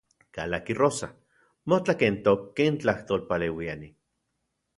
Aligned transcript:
Kalaki 0.35 0.75
Rosa, 0.79 1.09
motlakentok 1.73 2.49
ken 2.61 2.73
tlajtolpaleuiani. 2.85 3.89